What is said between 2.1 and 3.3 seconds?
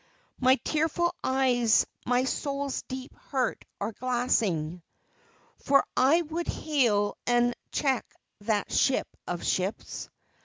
soul's deep